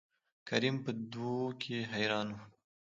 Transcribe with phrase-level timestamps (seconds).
[0.47, 2.43] کريم په دو کې حيران وو.